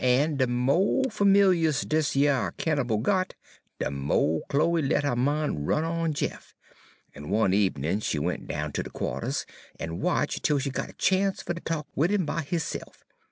[0.03, 3.35] En de mo' fermilyus dis yer Hannibal got,
[3.79, 6.55] de mo' Chloe let her min' run on Jeff,
[7.13, 9.45] en one ebenin' she went down ter de qua'ters
[9.79, 13.03] en watch', 'tel she got a chance fer ter talk wid 'im by hisse'f.